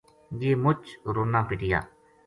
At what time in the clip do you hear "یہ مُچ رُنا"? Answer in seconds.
0.39-1.41